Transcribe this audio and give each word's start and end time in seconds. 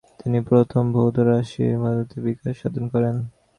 তিনি 0.19 0.39
প্রথম 0.49 0.83
ভৌত-রাসায়নিক 0.95 1.79
পদ্ধতির 1.83 2.21
বিকাশ 2.25 2.53
সাধন 2.61 2.85
করেন। 2.93 3.15